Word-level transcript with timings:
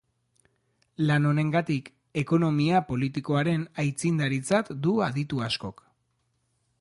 Lan 1.09 1.27
honengatik 1.31 1.91
ekonomia 2.21 2.81
politikoaren 2.89 3.67
aitzindaritzat 3.85 4.73
du 4.87 4.97
aditu 5.09 5.47
askok. 5.49 5.85